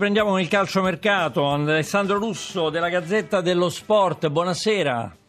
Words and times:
Prendiamo 0.00 0.38
il 0.38 0.48
calciomercato, 0.48 1.46
Alessandro 1.50 2.16
Russo 2.16 2.70
della 2.70 2.88
Gazzetta 2.88 3.42
dello 3.42 3.68
Sport, 3.68 4.30
buonasera. 4.30 5.19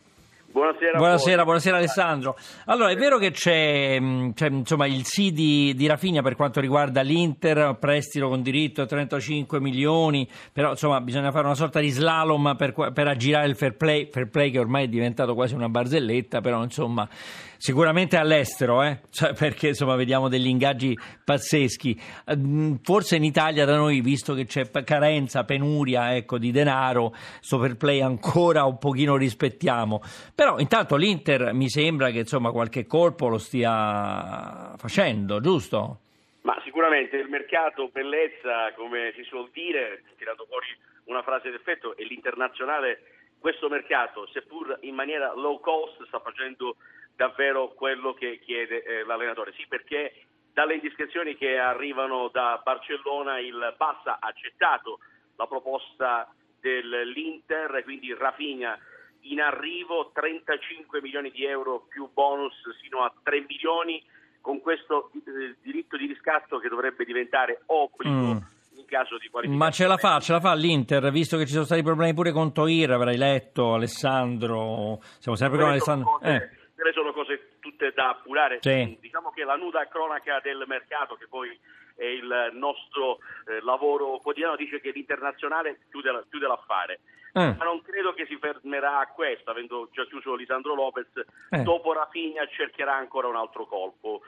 Buonasera, 0.52 0.98
buonasera, 0.98 1.44
buonasera, 1.46 1.78
Alessandro. 1.78 2.36
Allora, 2.66 2.92
è 2.92 2.96
vero 2.98 3.18
che 3.18 3.32
c'è, 3.32 3.98
c'è 4.34 4.48
insomma, 4.50 4.86
il 4.86 5.06
sì 5.06 5.32
di, 5.32 5.74
di 5.74 5.88
Rafinha 5.88 6.22
per 6.22 6.36
quanto 6.36 6.60
riguarda 6.60 7.00
l'Inter, 7.02 7.78
prestito 7.80 8.28
con 8.28 8.42
diritto 8.42 8.82
a 8.82 8.86
35 8.86 9.62
milioni, 9.62 10.28
però 10.52 10.72
insomma 10.72 11.00
bisogna 11.00 11.32
fare 11.32 11.46
una 11.46 11.56
sorta 11.56 11.80
di 11.80 11.90
slalom 11.90 12.56
per, 12.58 12.74
per 12.74 13.08
aggirare 13.08 13.48
il 13.48 13.56
fair 13.56 13.78
play, 13.78 14.10
fair 14.12 14.28
play 14.28 14.52
che 14.52 14.60
ormai 14.60 14.86
è 14.86 14.88
diventato 14.90 15.36
quasi 15.36 15.54
una 15.56 15.70
barzelletta, 15.70 16.42
però 16.42 16.62
insomma 16.62 17.08
sicuramente 17.62 18.18
all'estero, 18.18 18.82
eh? 18.82 19.02
cioè, 19.12 19.34
perché 19.34 19.68
insomma 19.68 19.96
vediamo 19.96 20.28
degli 20.30 20.48
ingaggi 20.48 20.98
pazzeschi. 21.24 22.02
Forse 22.82 23.18
in 23.18 23.24
Italia 23.24 23.66
da 23.66 23.76
noi, 23.76 24.02
visto 24.02 24.34
che 24.34 24.46
c'è 24.46 24.68
carenza, 24.84 25.44
penuria 25.44 26.16
ecco, 26.16 26.40
di 26.40 26.50
denaro, 26.50 27.14
sto 27.40 27.60
fair 27.60 27.78
play 27.78 28.02
ancora 28.02 28.66
un 28.66 28.80
pochino 28.80 29.16
rispettiamo. 29.16 30.02
Però 30.42 30.58
intanto 30.58 30.96
l'Inter 30.96 31.54
mi 31.54 31.70
sembra 31.70 32.10
che 32.10 32.18
insomma 32.18 32.50
qualche 32.50 32.88
colpo 32.88 33.28
lo 33.28 33.38
stia 33.38 34.74
facendo, 34.76 35.40
giusto? 35.40 36.00
Ma 36.42 36.60
sicuramente 36.64 37.16
il 37.18 37.30
mercato 37.30 37.90
bellezza, 37.90 38.74
come 38.74 39.14
si 39.16 39.22
suol 39.26 39.52
dire, 39.54 40.02
tirato 40.18 40.48
fuori 40.50 40.66
una 41.04 41.22
frase 41.22 41.52
d'effetto, 41.52 41.96
e 41.96 42.06
l'internazionale 42.06 43.04
questo 43.38 43.70
mercato, 43.70 44.26
seppur 44.34 44.80
in 44.82 44.96
maniera 44.96 45.32
low 45.36 45.60
cost, 45.60 46.04
sta 46.08 46.18
facendo 46.18 46.78
davvero 47.16 47.74
quello 47.76 48.16
che 48.16 48.40
chiede 48.40 48.82
eh, 48.82 49.04
l'allenatore. 49.06 49.54
Sì, 49.56 49.68
perché 49.68 50.24
dalle 50.54 50.74
indiscrezioni 50.74 51.36
che 51.36 51.60
arrivano 51.60 52.30
da 52.30 52.60
Barcellona 52.64 53.38
il 53.38 53.76
Bassa 53.78 54.18
ha 54.20 54.28
accettato 54.30 54.98
la 55.36 55.46
proposta 55.46 56.34
dell'Inter, 56.60 57.84
quindi 57.84 58.12
Rafinha 58.16 58.76
in 59.24 59.42
arrivo 59.42 60.12
35 60.14 61.02
milioni 61.02 61.32
di 61.32 61.46
euro 61.46 61.86
più 61.88 62.10
bonus 62.12 62.54
sino 62.82 63.04
a 63.04 63.14
3 63.24 63.46
milioni 63.48 64.04
con 64.42 64.60
questo 64.62 65.12
eh, 65.14 65.56
diritto 65.62 65.98
di 65.98 66.08
riscatto 66.08 66.60
che 66.60 66.70
dovrebbe 66.70 67.06
diventare 67.06 67.62
obbligo. 67.68 68.34
Mm 68.34 68.38
in 68.74 68.86
caso 68.86 69.18
di 69.18 69.28
qualificazione. 69.28 69.58
Ma 69.58 69.70
ce 69.70 69.86
la 69.86 69.98
fa, 69.98 70.20
ce 70.22 70.32
la 70.32 70.40
fa 70.40 70.54
l'Inter, 70.54 71.12
visto 71.12 71.38
che 71.38 71.46
ci 71.46 71.52
sono 71.52 71.66
stati 71.66 71.84
problemi 71.84 72.14
pure 72.14 72.32
con 72.32 72.54
Toir, 72.54 72.90
avrai 72.92 73.18
letto, 73.18 73.74
Alessandro, 73.74 75.00
siamo 75.20 75.38
sempre 75.38 75.60
con 75.60 75.70
Alessandro. 75.70 76.20
eh 76.22 76.60
quelle 76.82 76.94
sono 76.94 77.14
cose 77.14 77.58
tutte 77.60 77.92
da 77.94 78.10
appurare. 78.10 78.58
Sì. 78.60 78.98
Diciamo 79.00 79.30
che 79.30 79.44
la 79.44 79.56
nuda 79.56 79.88
cronaca 79.88 80.40
del 80.42 80.64
mercato, 80.66 81.14
che 81.14 81.28
poi 81.30 81.48
è 82.02 82.06
il 82.06 82.50
nostro 82.54 83.20
eh, 83.46 83.62
lavoro 83.62 84.18
quotidiano, 84.18 84.56
dice 84.56 84.82
che 84.82 84.92
l'internazionale 84.92 85.82
chiude, 85.90 86.26
chiude 86.30 86.48
l'affare. 86.48 87.00
Eh. 87.34 87.56
Ma 87.58 87.64
non 87.64 87.82
credo 87.82 88.14
che 88.14 88.26
si 88.26 88.38
fermerà 88.38 89.00
a 89.00 89.08
questo, 89.08 89.52
avendo 89.52 89.88
già 89.92 90.06
chiuso 90.06 90.36
Lisandro 90.36 90.74
Lopez. 90.74 91.08
Eh. 91.50 91.62
Dopo 91.62 91.94
Rafinha 91.94 92.46
cercherà 92.48 92.96
ancora 92.96 93.28
un 93.28 93.36
altro 93.36 93.66
colpo. 93.66 94.22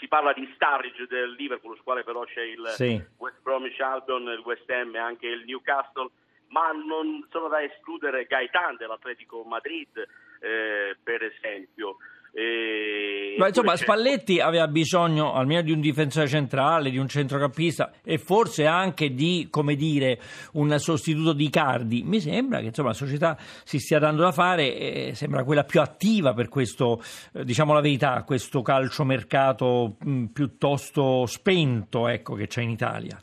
Si 0.00 0.08
parla 0.08 0.32
di 0.32 0.50
Starridge 0.54 1.06
del 1.06 1.32
Liverpool, 1.32 1.76
su 1.76 1.82
quale 1.82 2.02
però 2.02 2.24
c'è 2.24 2.42
il 2.42 2.66
sì. 2.68 3.00
West 3.18 3.40
Bromwich 3.42 3.80
Albion, 3.80 4.22
il 4.28 4.42
West 4.44 4.68
Ham 4.70 4.94
e 4.94 4.98
anche 4.98 5.26
il 5.26 5.44
Newcastle 5.44 6.10
ma 6.48 6.70
non 6.72 7.26
sono 7.30 7.48
da 7.48 7.62
escludere 7.62 8.24
Gaetan 8.24 8.76
dell'Atletico 8.76 9.42
Madrid, 9.42 9.98
eh, 10.40 10.96
per 11.02 11.22
esempio. 11.22 11.96
E... 12.38 13.34
Ma 13.36 13.48
insomma, 13.48 13.74
Spalletti 13.74 14.40
aveva 14.40 14.68
bisogno 14.68 15.32
almeno 15.32 15.62
di 15.62 15.72
un 15.72 15.80
difensore 15.80 16.28
centrale, 16.28 16.90
di 16.90 16.98
un 16.98 17.08
centrocampista 17.08 17.92
e 18.04 18.18
forse 18.18 18.64
anche 18.66 19.12
di, 19.12 19.48
come 19.50 19.74
dire, 19.74 20.20
un 20.52 20.76
sostituto 20.78 21.32
di 21.32 21.50
Cardi. 21.50 22.02
Mi 22.04 22.20
sembra 22.20 22.60
che 22.60 22.66
insomma, 22.66 22.90
la 22.90 22.94
società 22.94 23.36
si 23.38 23.80
stia 23.80 23.98
dando 23.98 24.22
da 24.22 24.30
fare 24.30 25.14
sembra 25.14 25.42
quella 25.42 25.64
più 25.64 25.80
attiva 25.80 26.32
per 26.32 26.48
questo, 26.48 27.00
eh, 27.34 27.44
diciamo 27.44 27.72
la 27.72 27.80
verità, 27.80 28.22
questo 28.22 28.62
calciomercato 28.62 29.96
mh, 29.98 30.24
piuttosto 30.26 31.26
spento 31.26 32.06
ecco, 32.06 32.34
che 32.34 32.46
c'è 32.46 32.62
in 32.62 32.70
Italia. 32.70 33.20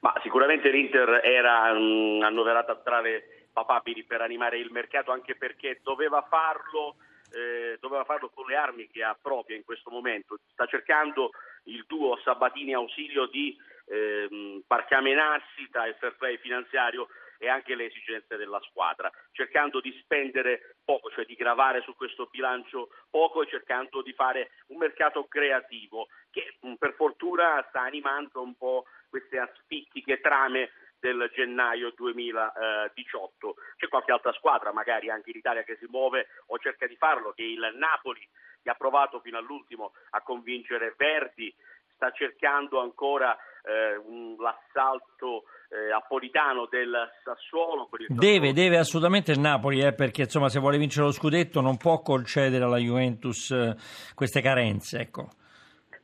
Ma 0.00 0.14
sicuramente 0.22 0.70
l'Inter 0.70 1.20
era 1.22 1.72
mh, 1.72 2.22
annoverata 2.22 2.76
tra 2.76 3.00
le 3.00 3.46
papabili 3.52 4.04
per 4.04 4.20
animare 4.20 4.58
il 4.58 4.70
mercato 4.70 5.10
anche 5.10 5.34
perché 5.34 5.80
doveva 5.82 6.24
farlo, 6.28 6.96
eh, 7.32 7.76
doveva 7.80 8.04
farlo 8.04 8.30
con 8.30 8.46
le 8.46 8.56
armi 8.56 8.88
che 8.88 9.02
ha 9.02 9.16
proprie 9.20 9.56
in 9.56 9.64
questo 9.64 9.90
momento. 9.90 10.38
Sta 10.52 10.66
cercando 10.66 11.30
il 11.64 11.84
duo 11.86 12.18
Sabatini-Ausilio 12.24 13.26
di 13.26 13.56
eh, 13.86 14.62
parcamenarsi 14.66 15.68
tra 15.70 15.86
il 15.86 15.94
fair 15.98 16.16
play 16.16 16.38
finanziario 16.38 17.08
e 17.38 17.48
anche 17.48 17.76
le 17.76 17.86
esigenze 17.86 18.36
della 18.36 18.60
squadra, 18.68 19.10
cercando 19.30 19.80
di 19.80 19.96
spendere 20.02 20.76
poco, 20.84 21.10
cioè 21.10 21.24
di 21.24 21.34
gravare 21.34 21.82
su 21.82 21.94
questo 21.94 22.26
bilancio 22.30 22.88
poco 23.08 23.42
e 23.42 23.48
cercando 23.48 24.02
di 24.02 24.12
fare 24.12 24.50
un 24.68 24.78
mercato 24.78 25.24
creativo 25.26 26.08
che 26.30 26.56
per 26.76 26.94
fortuna 26.94 27.64
sta 27.68 27.82
animando 27.82 28.42
un 28.42 28.56
po' 28.56 28.84
queste 29.08 29.38
aspittiche 29.38 30.20
trame 30.20 30.70
del 31.00 31.30
gennaio 31.34 31.92
2018. 31.94 33.54
C'è 33.76 33.88
qualche 33.88 34.12
altra 34.12 34.32
squadra, 34.32 34.72
magari 34.72 35.10
anche 35.10 35.30
in 35.30 35.38
Italia, 35.38 35.62
che 35.62 35.76
si 35.80 35.86
muove 35.88 36.28
o 36.46 36.58
cerca 36.58 36.86
di 36.86 36.96
farlo, 36.96 37.32
che 37.32 37.42
il 37.42 37.74
Napoli, 37.76 38.26
che 38.62 38.70
ha 38.70 38.74
provato 38.74 39.20
fino 39.20 39.38
all'ultimo 39.38 39.92
a 40.10 40.22
convincere 40.22 40.94
Verdi, 40.96 41.54
sta 41.94 42.10
cercando 42.12 42.80
ancora 42.80 43.36
eh, 43.64 43.96
un, 43.96 44.36
l'assalto 44.38 45.44
eh, 45.68 45.92
apolitano 45.92 46.66
del 46.70 46.94
Sassuolo. 47.24 47.88
Deve, 48.08 48.52
deve 48.52 48.78
assolutamente 48.78 49.32
il 49.32 49.40
Napoli, 49.40 49.80
eh, 49.80 49.92
perché 49.92 50.22
insomma, 50.22 50.48
se 50.48 50.60
vuole 50.60 50.78
vincere 50.78 51.06
lo 51.06 51.12
scudetto 51.12 51.60
non 51.60 51.76
può 51.76 52.00
concedere 52.00 52.64
alla 52.64 52.78
Juventus 52.78 53.50
eh, 53.50 53.76
queste 54.14 54.40
carenze. 54.40 55.00
Ecco. 55.00 55.28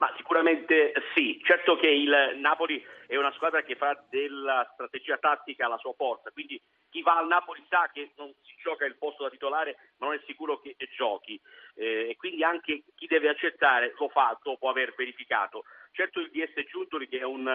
Ma 0.04 0.12
sicuramente 0.19 0.92
sì, 1.15 1.41
certo 1.42 1.76
che 1.76 1.88
il 1.88 2.34
Napoli 2.37 2.84
è 3.06 3.16
una 3.16 3.32
squadra 3.32 3.62
che 3.62 3.75
fa 3.75 3.98
della 4.10 4.69
strategia 4.75 5.16
tattica 5.16 5.66
la 5.66 5.78
sua 5.78 5.94
forza, 5.94 6.31
quindi 6.31 6.60
chi 6.91 7.00
va 7.00 7.16
al 7.16 7.26
Napoli 7.26 7.65
sa 7.70 7.88
che 7.91 8.12
non 8.16 8.31
si 8.42 8.54
gioca 8.62 8.84
il 8.84 8.98
posto 8.98 9.22
da 9.22 9.31
titolare, 9.31 9.76
ma 9.97 10.09
non 10.09 10.16
è 10.16 10.20
sicuro 10.26 10.60
che 10.60 10.76
giochi. 10.94 11.41
Eh, 11.75 12.10
e 12.10 12.16
quindi 12.16 12.44
anche 12.44 12.82
chi 12.94 13.06
deve 13.06 13.31
accettare 13.31 13.94
lo 13.97 14.10
fa 14.10 14.38
dopo 14.42 14.69
aver 14.69 14.92
verificato. 14.94 15.65
Certo 15.91 16.21
il 16.21 16.31
DS 16.31 16.53
Giuntoli 16.69 17.09
che 17.09 17.22
un, 17.22 17.48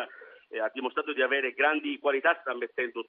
eh, 0.50 0.60
ha 0.60 0.72
dimostrato 0.74 1.14
di 1.14 1.22
avere 1.22 1.52
grandi 1.52 2.00
qualità, 2.00 2.36
sta 2.42 2.56
mettendo 2.56 3.06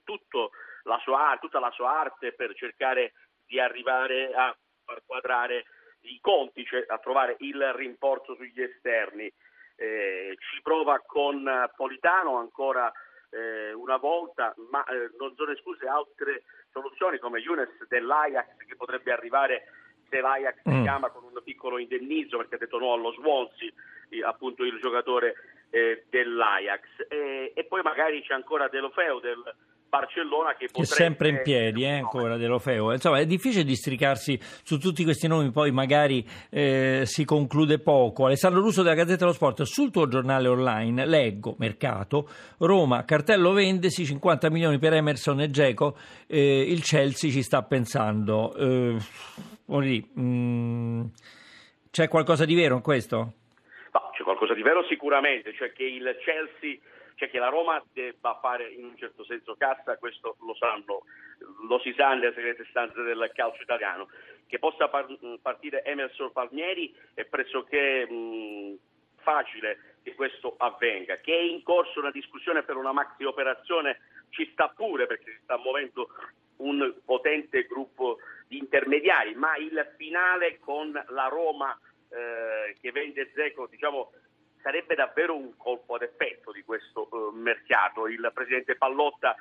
la 0.82 1.00
sua, 1.02 1.38
tutta 1.40 1.60
la 1.60 1.70
sua 1.70 1.98
arte 1.98 2.32
per 2.34 2.54
cercare 2.54 3.14
di 3.46 3.58
arrivare 3.58 4.34
a 4.34 4.54
far 4.84 5.00
quadrare 5.06 5.64
i 6.02 6.18
conti, 6.20 6.64
cioè 6.64 6.84
a 6.86 6.98
trovare 6.98 7.36
il 7.40 7.72
rimporzo 7.74 8.34
sugli 8.34 8.62
esterni. 8.62 9.32
Eh, 9.76 10.36
ci 10.38 10.60
prova 10.62 11.00
con 11.04 11.48
Politano 11.74 12.36
ancora 12.36 12.92
eh, 13.30 13.72
una 13.72 13.96
volta, 13.96 14.54
ma 14.70 14.84
eh, 14.84 15.10
non 15.18 15.34
sono 15.36 15.52
escluse 15.52 15.86
altre 15.86 16.42
soluzioni 16.70 17.18
come 17.18 17.38
Younes 17.40 17.86
dell'Ajax 17.88 18.56
che 18.66 18.76
potrebbe 18.76 19.12
arrivare 19.12 19.64
se 20.08 20.20
l'Ajax 20.20 20.68
mm. 20.68 20.82
chiama 20.82 21.10
con 21.10 21.24
un 21.24 21.40
piccolo 21.42 21.78
indennizzo 21.78 22.36
perché 22.36 22.56
ha 22.56 22.58
detto 22.58 22.78
no 22.78 22.92
allo 22.92 23.12
Swansea, 23.12 23.70
appunto 24.26 24.64
il 24.64 24.78
giocatore 24.80 25.34
eh, 25.70 26.04
dell'Ajax. 26.10 27.06
e 27.08 27.66
poi 27.68 27.82
magari 27.82 28.22
c'è 28.22 28.34
ancora 28.34 28.68
Delofeo 28.68 29.20
del 29.20 29.54
Barcellona 29.90 30.54
che 30.54 30.66
potrebbe... 30.66 30.88
È 30.88 30.94
sempre 30.94 31.28
in 31.28 31.40
piedi 31.42 31.82
eh, 31.82 31.98
ancora 31.98 32.36
Delofeo. 32.36 32.92
Insomma, 32.92 33.18
è 33.18 33.26
difficile 33.26 33.64
districarsi 33.64 34.38
su 34.40 34.78
tutti 34.78 35.02
questi 35.02 35.26
nomi, 35.26 35.50
poi 35.50 35.72
magari 35.72 36.24
eh, 36.48 37.02
si 37.04 37.24
conclude 37.24 37.80
poco. 37.80 38.26
Alessandro 38.26 38.60
Russo 38.60 38.82
della 38.82 38.94
Gazzetta 38.94 39.18
dello 39.18 39.32
Sport, 39.32 39.62
sul 39.62 39.90
tuo 39.90 40.06
giornale 40.06 40.48
online 40.48 41.04
leggo, 41.04 41.56
mercato, 41.58 42.28
Roma, 42.58 43.04
cartello 43.04 43.52
vendesi, 43.52 44.06
50 44.06 44.48
milioni 44.48 44.78
per 44.78 44.94
Emerson 44.94 45.40
e 45.40 45.50
Geco, 45.50 45.96
eh, 46.28 46.60
il 46.60 46.82
Chelsea 46.82 47.30
ci 47.30 47.42
sta 47.42 47.62
pensando. 47.62 48.54
Eh, 48.54 48.96
lì, 49.80 50.10
mh, 50.14 50.22
mm, 50.22 51.04
c'è 51.90 52.06
qualcosa 52.06 52.44
di 52.44 52.54
vero 52.54 52.76
in 52.76 52.82
questo? 52.82 53.16
No, 53.92 54.10
c'è 54.16 54.22
qualcosa 54.22 54.54
di 54.54 54.62
vero 54.62 54.84
sicuramente, 54.84 55.52
cioè 55.54 55.72
che 55.72 55.82
il 55.82 56.16
Chelsea 56.24 56.78
cioè 57.20 57.28
che 57.28 57.38
la 57.38 57.50
Roma 57.50 57.84
debba 57.92 58.38
fare 58.40 58.70
in 58.70 58.82
un 58.82 58.96
certo 58.96 59.24
senso 59.24 59.54
cassa, 59.54 59.98
questo 59.98 60.36
lo 60.40 60.54
sanno, 60.54 61.04
lo 61.68 61.78
si 61.80 61.92
sa 61.92 62.14
nelle 62.14 62.32
segrete 62.32 62.64
stanze 62.70 63.02
del 63.02 63.30
calcio 63.34 63.60
italiano. 63.60 64.08
Che 64.46 64.58
possa 64.58 64.88
par- 64.88 65.18
partire 65.42 65.84
Emerson 65.84 66.32
Palmieri 66.32 66.96
è 67.12 67.26
pressoché 67.26 68.10
mh, 68.10 68.78
facile 69.16 69.96
che 70.02 70.14
questo 70.14 70.54
avvenga. 70.56 71.16
Che 71.16 71.30
è 71.30 71.42
in 71.42 71.62
corso 71.62 72.00
una 72.00 72.10
discussione 72.10 72.62
per 72.62 72.76
una 72.76 72.92
maxi 72.92 73.24
operazione 73.24 74.00
ci 74.30 74.48
sta 74.52 74.68
pure 74.68 75.06
perché 75.06 75.30
si 75.30 75.40
sta 75.42 75.58
muovendo 75.58 76.08
un 76.56 76.94
potente 77.04 77.66
gruppo 77.66 78.16
di 78.48 78.56
intermediari, 78.56 79.34
ma 79.34 79.58
il 79.58 79.92
finale 79.98 80.58
con 80.58 80.90
la 81.08 81.26
Roma 81.26 81.78
eh, 82.08 82.76
che 82.80 82.90
vende 82.92 83.30
Zeco, 83.34 83.66
diciamo 83.66 84.10
sarebbe 84.62 84.94
davvero 84.94 85.36
un 85.36 85.56
colpo 85.56 85.94
ad 85.94 86.02
effetto 86.02 86.52
di 86.52 86.62
questo 86.62 87.08
uh, 87.10 87.30
mercato. 87.34 88.06
Il 88.06 88.30
presidente 88.32 88.76
Pallotta 88.76 89.34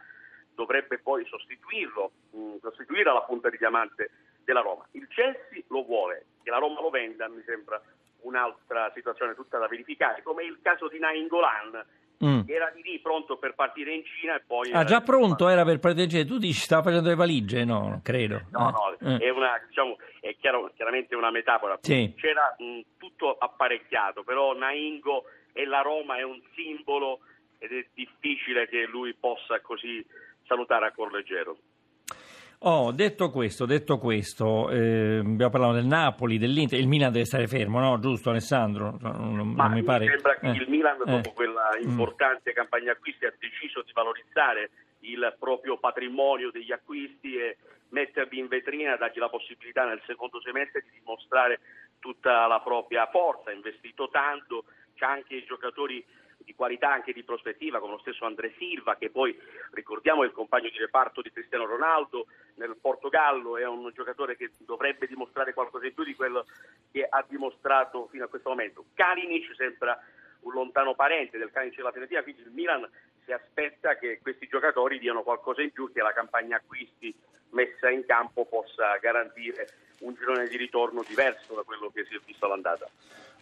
dovrebbe 0.54 1.00
poi 1.00 1.26
sostituirlo, 1.26 2.12
mh, 2.32 2.40
mm, 2.40 2.56
sostituire 2.62 3.10
alla 3.10 3.24
punta 3.24 3.50
di 3.50 3.58
diamante 3.58 4.12
della 4.44 4.62
Roma. 4.62 4.86
Il 4.92 5.08
Chelsea 5.08 5.62
lo 5.68 5.84
vuole, 5.84 6.26
che 6.44 6.50
la 6.50 6.58
Roma 6.58 6.82
lo 6.82 6.90
venda 6.90 7.28
mi 7.28 7.44
sembra 7.46 7.82
un'altra 8.22 8.92
situazione 8.94 9.36
tutta 9.36 9.58
da 9.58 9.68
verificare, 9.68 10.22
come 10.24 10.44
il 10.44 10.60
caso 10.62 10.88
di 10.90 11.00
Nainggolan, 11.00 11.86
mm. 12.24 12.42
era 12.48 12.72
di 12.76 12.82
lì 12.82 13.00
pronto 13.00 13.38
per 13.38 13.56
partire 13.56 13.94
in 13.94 14.04
Cina 14.04 14.36
e 14.36 14.42
poi... 14.46 14.72
Ah, 14.72 14.84
già 14.84 15.02
pronto 15.02 15.48
era 15.48 15.64
per 15.64 15.80
partire 15.80 16.04
in 16.04 16.10
Cina? 16.10 16.26
Tu 16.26 16.38
dici 16.38 16.60
stava 16.60 16.84
facendo 16.84 17.10
le 17.10 17.16
valigie? 17.16 17.66
No, 17.66 18.00
credo. 18.04 18.42
No, 18.52 18.70
no, 18.70 19.10
eh. 19.10 19.18
è, 19.18 19.30
una, 19.30 19.62
diciamo, 19.68 19.98
è 20.20 20.36
chiaro, 20.40 20.72
chiaramente 20.76 21.16
una 21.16 21.32
metafora. 21.32 21.78
Sì. 21.82 22.14
C'era 22.18 22.56
mh, 22.58 22.80
tutto 22.98 23.36
apparecchiato, 23.38 24.24
però 24.24 24.54
Naingo 24.54 25.26
e 25.54 25.66
la 25.66 25.82
Roma 25.82 26.18
è 26.18 26.24
un 26.24 26.40
simbolo 26.56 27.20
ed 27.58 27.72
è 27.72 27.86
difficile 27.94 28.68
che 28.68 28.86
lui 28.86 29.14
possa 29.14 29.60
così 29.62 30.06
salutare 30.48 30.88
a 30.88 30.92
cuor 30.92 31.12
leggero. 31.12 31.58
Oh, 32.62 32.92
detto 32.92 33.30
questo, 33.30 33.66
detto 33.66 33.98
questo 33.98 34.70
eh, 34.70 35.20
abbiamo 35.20 35.50
parlato 35.50 35.76
del 35.76 35.86
Napoli, 35.86 36.38
dell'Inter, 36.38 36.78
il 36.78 36.90
Milan 36.90 37.14
deve 37.14 37.24
stare 37.24 37.48
fermo, 37.48 37.80
no? 37.80 38.00
Giusto 38.00 38.32
Alessandro? 38.32 38.98
Non, 39.00 39.56
non 39.56 39.72
mi, 39.72 39.82
pare... 39.84 40.06
sembra 40.08 40.36
che 40.36 40.48
eh. 40.48 40.62
il 40.62 40.68
Milan, 40.68 40.98
dopo 40.98 41.30
eh. 41.30 41.34
quella 41.34 41.70
mm. 41.78 41.88
importante 41.88 42.52
mm. 42.52 42.54
campagna 42.54 42.92
acquisti, 42.92 43.26
ha 43.26 43.34
deciso 43.40 43.82
di 43.82 43.94
valorizzare 43.94 44.72
il 45.02 45.36
proprio 45.40 45.78
patrimonio 45.78 46.52
degli 46.52 46.74
acquisti 46.74 47.38
e 47.38 47.58
metterli 47.92 48.38
in 48.38 48.48
vetrina, 48.48 48.98
dargli 48.98 49.20
la 49.20 49.30
possibilità 49.30 49.86
nel 49.86 50.02
secondo 50.06 50.42
semestre 50.42 50.82
di 50.82 51.00
dimostrare 51.00 51.62
tutta 52.00 52.46
la 52.46 52.60
propria 52.60 53.08
forza, 53.08 53.52
ha 53.52 53.54
investito 53.54 54.10
tanto, 54.10 54.66
c'è 54.96 55.06
anche 55.06 55.36
i 55.36 55.46
giocatori 55.46 56.04
di 56.44 56.56
qualità 56.56 56.92
anche 56.92 57.14
di 57.14 57.24
prospettiva, 57.24 57.80
come 57.80 57.94
lo 57.94 58.00
stesso 58.00 58.26
André 58.26 58.54
Silva, 58.58 58.96
che 58.96 59.10
poi 59.10 59.38
ricordiamo 59.72 60.24
è 60.24 60.26
il 60.26 60.32
compagno 60.32 60.70
di 60.70 60.78
reparto 60.78 61.22
di 61.22 61.32
Cristiano 61.32 61.66
Ronaldo 61.66 62.28
nel 62.56 62.78
Portogallo, 62.80 63.58
è 63.58 63.66
un 63.66 63.92
giocatore 63.94 64.36
che 64.36 64.52
dovrebbe 64.60 65.08
dimostrare 65.08 65.54
qualcosa 65.54 65.86
in 65.86 65.94
più 65.94 66.04
di 66.04 66.16
quello 66.16 66.46
che 66.92 67.06
ha 67.08 67.26
dimostrato 67.28 68.08
fino 68.08 68.26
a 68.26 68.28
questo 68.28 68.50
momento. 68.50 68.86
Kalinic 68.94 69.54
sembra 69.56 70.00
un 70.42 70.54
lontano 70.54 70.96
parente 70.96 71.38
del 71.38 71.52
Kalinic 71.52 71.78
della 71.78 71.92
Fiorentina, 71.92 72.24
quindi 72.24 72.42
il 72.42 72.52
Milan 72.52 72.90
si 73.26 73.32
aspetta 73.32 73.96
che 73.98 74.20
questi 74.22 74.48
giocatori 74.48 74.98
diano 74.98 75.24
qualcosa 75.24 75.62
in 75.62 75.72
più, 75.72 75.92
che 75.92 76.02
la 76.02 76.14
campagna 76.14 76.58
acquisti 76.58 77.14
messa 77.52 77.90
in 77.90 78.06
campo 78.06 78.46
possa 78.46 78.98
garantire 79.02 79.68
un 80.00 80.14
girone 80.14 80.48
di 80.48 80.58
ritorno 80.58 81.04
diverso 81.08 81.56
da 81.56 81.62
quello 81.64 81.92
che 81.94 82.06
si 82.08 82.16
è 82.16 82.20
visto 82.26 82.46
all'andata. 82.46 82.90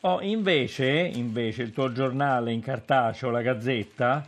Oh, 0.01 0.21
invece, 0.21 1.11
invece, 1.13 1.63
il 1.63 1.71
tuo 1.71 1.91
giornale 1.91 2.51
in 2.51 2.61
cartaceo, 2.61 3.31
la 3.31 3.41
Gazzetta, 3.41 4.25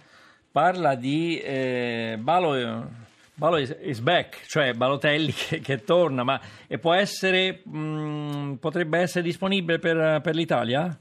parla 0.51 0.95
di 0.95 1.39
eh, 1.39 2.17
Balo, 2.19 2.87
Balo 3.35 3.57
is 3.57 3.99
back, 3.99 4.45
cioè 4.47 4.73
Balotelli 4.73 5.31
che, 5.31 5.59
che 5.59 5.83
torna, 5.83 6.23
ma 6.23 6.41
e 6.67 6.79
può 6.79 6.93
essere, 6.93 7.61
mh, 7.63 7.77
mm, 7.77 8.53
potrebbe 8.55 8.99
essere 8.99 9.23
disponibile 9.23 9.79
per, 9.79 10.21
per, 10.21 10.35
l'Italia? 10.35 10.97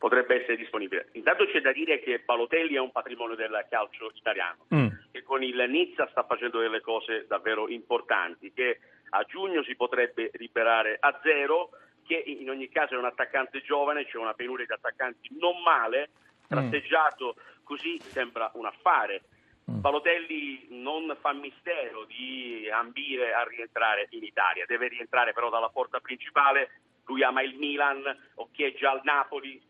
Potrebbe 0.00 0.40
essere 0.40 0.56
disponibile. 0.56 1.08
Intanto 1.12 1.44
c'è 1.44 1.60
da 1.60 1.72
dire 1.72 2.00
che 2.00 2.22
Balotelli 2.24 2.74
è 2.74 2.80
un 2.80 2.90
patrimonio 2.90 3.36
del 3.36 3.66
calcio 3.68 4.10
italiano, 4.14 4.64
mm. 4.74 4.86
che 5.12 5.22
con 5.22 5.42
il 5.42 5.62
Nizza 5.68 6.08
sta 6.10 6.24
facendo 6.24 6.58
delle 6.58 6.80
cose 6.80 7.26
davvero 7.28 7.68
importanti, 7.68 8.50
che 8.54 8.80
a 9.10 9.22
giugno 9.24 9.62
si 9.62 9.76
potrebbe 9.76 10.30
liberare 10.38 10.96
a 10.98 11.20
zero 11.22 11.68
che 12.06 12.16
in 12.16 12.48
ogni 12.48 12.70
caso 12.70 12.94
è 12.94 12.96
un 12.96 13.04
attaccante 13.04 13.60
giovane, 13.60 14.06
c'è 14.06 14.16
una 14.16 14.32
penuria 14.32 14.64
di 14.64 14.72
attaccanti 14.72 15.36
non 15.38 15.60
male, 15.62 16.08
tratteggiato 16.48 17.36
mm. 17.36 17.62
così 17.62 18.00
sembra 18.00 18.50
un 18.54 18.64
affare. 18.64 19.24
Mm. 19.70 19.80
Balotelli 19.80 20.68
non 20.70 21.14
fa 21.20 21.34
mistero 21.34 22.06
di 22.06 22.66
ambire 22.72 23.34
a 23.34 23.44
rientrare 23.44 24.06
in 24.12 24.24
Italia, 24.24 24.64
deve 24.66 24.88
rientrare 24.88 25.34
però 25.34 25.50
dalla 25.50 25.68
porta 25.68 26.00
principale, 26.00 26.80
lui 27.04 27.22
ama 27.22 27.42
il 27.42 27.54
Milan, 27.56 28.02
occhieggia 28.36 28.92
al 28.92 29.02
Napoli, 29.04 29.60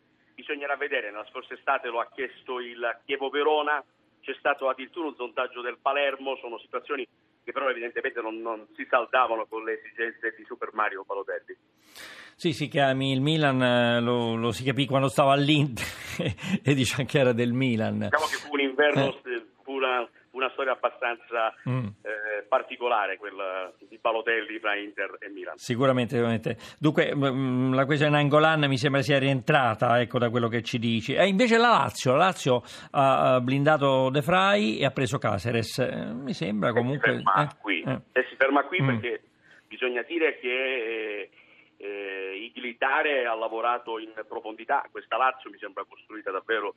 bisognerà 0.41 0.77
vedere, 0.77 1.11
nella 1.11 1.27
scorsa 1.31 1.55
estate 1.55 1.89
lo 1.89 2.01
ha 2.01 2.09
chiesto 2.13 2.61
il 2.61 2.81
Chievo 3.05 3.29
Verona, 3.29 3.83
c'è 4.21 4.35
stato 4.39 4.69
addirittura 4.69 5.09
un 5.09 5.15
sondaggio 5.15 5.61
del 5.61 5.79
Palermo, 5.81 6.37
sono 6.37 6.59
situazioni 6.59 7.07
che 7.43 7.53
però 7.53 7.71
evidentemente 7.71 8.21
non, 8.21 8.41
non 8.41 8.67
si 8.75 8.87
saldavano 8.89 9.47
con 9.47 9.65
le 9.65 9.79
esigenze 9.79 10.35
di 10.37 10.45
Super 10.45 10.71
Mario 10.73 11.05
Balotelli. 11.07 11.57
Sì, 12.37 12.53
si 12.53 12.69
chiami 12.69 13.13
il 13.13 13.21
Milan, 13.21 13.63
eh, 13.63 14.01
lo, 14.01 14.35
lo 14.35 14.51
si 14.51 14.65
capì 14.65 14.87
quando 14.87 15.09
stava 15.09 15.33
all'Inter 15.33 15.85
e 16.65 16.75
dice 16.75 17.01
anche 17.01 17.19
era 17.19 17.33
del 17.33 17.53
Milan. 17.53 18.09
Diciamo 18.11 18.27
che 18.27 18.37
fu 18.37 18.53
un 18.53 18.61
inverno, 18.61 19.21
eh. 19.25 19.47
fu 19.63 19.73
una, 19.73 20.09
una, 20.41 20.51
storia 20.51 20.73
abbastanza 20.73 21.55
mm. 21.69 21.87
eh, 22.03 22.43
particolare 22.49 23.17
quella 23.19 23.73
di 23.79 23.99
Balotelli 24.01 24.59
tra 24.59 24.75
Inter 24.77 25.17
e 25.21 25.29
Milan. 25.29 25.57
Sicuramente, 25.57 26.15
sicuramente. 26.15 26.57
Dunque 26.79 27.15
mm, 27.15 27.75
la 27.75 27.85
questione 27.85 28.17
Angolan 28.19 28.67
mi 28.67 28.79
sembra 28.79 29.03
sia 29.03 29.19
rientrata 29.19 30.01
ecco, 30.01 30.19
da 30.19 30.31
quello 30.31 30.49
che 30.49 30.63
ci 30.63 30.79
dici. 30.79 31.15
E 31.15 31.27
invece 31.27 31.57
la 31.57 31.69
Lazio, 31.69 32.13
la 32.13 32.19
Lazio 32.19 32.63
ha 32.93 33.41
blindato 33.41 34.11
De 34.11 34.23
Frey 34.23 34.79
e 34.79 34.85
ha 34.85 34.91
preso 34.91 35.19
Caceres. 35.19 35.79
Eh, 35.79 36.13
mi 36.13 36.33
sembra 36.33 36.73
comunque... 36.73 37.11
E 37.11 37.17
si 37.17 37.23
ferma 37.23 37.57
qui, 37.61 37.83
e 38.13 38.27
si 38.29 38.37
ferma 38.37 38.65
qui 38.65 38.83
mm. 38.83 38.87
perché 38.87 39.23
bisogna 39.69 40.03
dire 40.03 40.39
che 40.39 41.31
eh, 41.77 42.53
Iglitare 42.55 43.27
ha 43.27 43.35
lavorato 43.35 43.99
in 43.99 44.13
profondità, 44.29 44.85
questa 44.91 45.17
Lazio 45.17 45.51
mi 45.51 45.59
sembra 45.59 45.85
costruita 45.89 46.31
davvero 46.31 46.75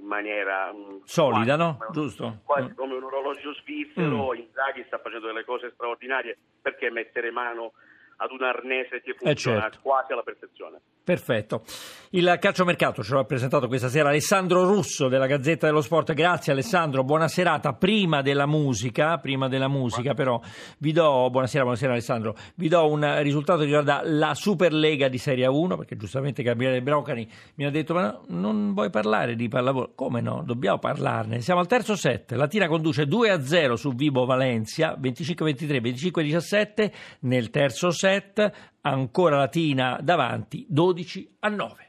in 0.00 0.06
maniera 0.06 0.70
um, 0.72 1.00
solida, 1.04 1.56
quasi, 1.56 1.58
no? 1.58 1.76
Come, 1.78 1.90
Giusto. 1.92 2.40
Quasi 2.44 2.68
mm. 2.70 2.74
come 2.74 2.94
un 2.94 3.02
orologio 3.04 3.54
svizzero, 3.54 4.32
mm. 4.32 4.36
Inzaghi 4.36 4.84
sta 4.86 4.98
facendo 4.98 5.26
delle 5.26 5.44
cose 5.44 5.70
straordinarie, 5.74 6.36
perché 6.60 6.90
mettere 6.90 7.30
mano 7.30 7.72
ad 8.20 8.30
un 8.30 8.42
arnese 8.42 9.00
che 9.00 9.10
eh, 9.10 9.16
funziona 9.16 9.60
certo. 9.60 9.78
quasi 9.82 10.12
alla 10.12 10.22
perfezione. 10.22 10.80
Perfetto. 11.02 11.62
Il 12.10 12.36
calciomercato 12.40 13.02
ce 13.02 13.14
l'ha 13.14 13.24
presentato 13.24 13.66
questa 13.66 13.88
sera 13.88 14.10
Alessandro 14.10 14.64
Russo 14.64 15.08
della 15.08 15.26
Gazzetta 15.26 15.66
dello 15.66 15.80
Sport. 15.80 16.12
Grazie 16.12 16.52
Alessandro, 16.52 17.02
buona 17.02 17.26
serata. 17.26 17.72
Prima 17.72 18.20
della 18.20 18.46
musica, 18.46 19.16
prima 19.18 19.48
della 19.48 19.68
musica 19.68 20.12
però 20.14 20.40
vi 20.78 20.92
do, 20.92 21.28
buonasera, 21.30 21.62
buonasera 21.62 21.92
Alessandro, 21.92 22.36
vi 22.56 22.68
do 22.68 22.88
un 22.88 23.22
risultato 23.22 23.60
che 23.60 23.64
riguarda 23.64 24.02
la 24.04 24.34
Superlega 24.34 25.08
di 25.08 25.18
Serie 25.18 25.46
1, 25.46 25.76
perché 25.76 25.96
giustamente 25.96 26.42
Gabriele 26.42 26.82
Brocani 26.82 27.28
mi 27.54 27.64
ha 27.64 27.70
detto 27.70 27.94
ma 27.94 28.20
non 28.28 28.74
vuoi 28.74 28.90
parlare 28.90 29.34
di 29.34 29.48
pallavolo? 29.48 29.92
Come 29.94 30.20
no? 30.20 30.42
Dobbiamo 30.44 30.78
parlarne. 30.78 31.40
Siamo 31.40 31.60
al 31.60 31.66
terzo 31.66 31.96
set, 31.96 32.32
la 32.32 32.46
Tira 32.46 32.68
conduce 32.68 33.06
2 33.06 33.30
a 33.30 33.42
0 33.42 33.76
su 33.76 33.94
Vibo 33.94 34.26
Valencia, 34.26 34.96
25-23, 35.00 36.10
25-17 36.12 36.92
nel 37.20 37.50
terzo 37.50 37.90
set, 38.10 38.52
ancora 38.80 39.36
Latina 39.36 39.98
davanti 40.02 40.66
12 40.68 41.36
a 41.40 41.48
9. 41.48 41.88